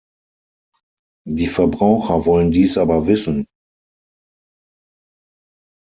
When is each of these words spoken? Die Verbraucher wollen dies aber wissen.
Die 1.27 1.45
Verbraucher 1.45 2.25
wollen 2.25 2.49
dies 2.49 2.75
aber 2.79 3.05
wissen. 3.05 3.45